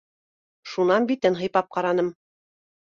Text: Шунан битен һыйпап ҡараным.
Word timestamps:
Шунан 0.71 1.07
битен 1.13 1.39
һыйпап 1.45 1.71
ҡараным. 1.79 2.13